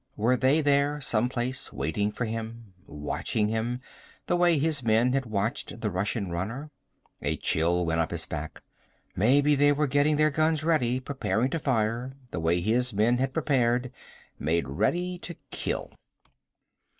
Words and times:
Were 0.17 0.35
they 0.35 0.61
there, 0.61 0.99
someplace, 0.99 1.71
waiting 1.71 2.11
for 2.11 2.25
him? 2.25 2.73
Watching 2.87 3.49
him, 3.49 3.81
the 4.25 4.35
way 4.35 4.57
his 4.57 4.81
men 4.81 5.13
had 5.13 5.27
watched 5.27 5.79
the 5.79 5.91
Russian 5.91 6.31
runner? 6.31 6.71
A 7.21 7.37
chill 7.37 7.85
went 7.85 7.99
up 8.01 8.09
his 8.09 8.25
back. 8.25 8.63
Maybe 9.15 9.53
they 9.53 9.71
were 9.71 9.85
getting 9.85 10.15
their 10.17 10.31
guns 10.31 10.63
ready, 10.63 10.99
preparing 10.99 11.51
to 11.51 11.59
fire, 11.59 12.13
the 12.31 12.39
way 12.39 12.61
his 12.61 12.91
men 12.95 13.19
had 13.19 13.31
prepared, 13.31 13.91
made 14.39 14.67
ready 14.67 15.19
to 15.19 15.35
kill. 15.51 15.91